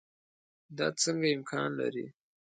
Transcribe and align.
دا 0.77 0.87
څنګه 1.01 1.27
امکان 1.35 1.69
لري. 1.79 2.05